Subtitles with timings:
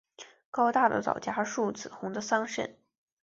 [0.49, 2.73] 高大的皂荚树，紫红的桑葚